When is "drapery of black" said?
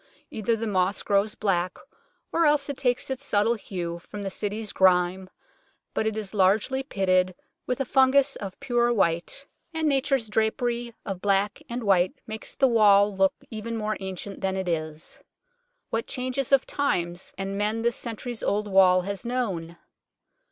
10.89-11.61